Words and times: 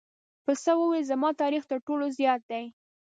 پسه 0.45 0.71
وویل 0.77 1.03
زما 1.11 1.29
تاریخ 1.41 1.63
تر 1.71 1.79
ټولو 1.87 2.05
زیات 2.17 2.41
دی. 2.51 2.65